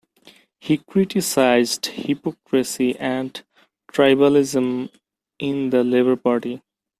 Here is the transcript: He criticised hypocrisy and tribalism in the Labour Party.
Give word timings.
He 0.59 0.77
criticised 0.77 1.85
hypocrisy 1.85 2.97
and 2.97 3.39
tribalism 3.87 4.89
in 5.37 5.69
the 5.69 5.83
Labour 5.83 6.15
Party. 6.15 6.63